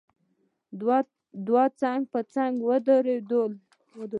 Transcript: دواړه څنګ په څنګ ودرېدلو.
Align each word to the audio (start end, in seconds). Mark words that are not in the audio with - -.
دواړه 1.45 1.69
څنګ 1.81 2.01
په 2.13 2.19
څنګ 2.33 2.53
ودرېدلو. 2.69 3.43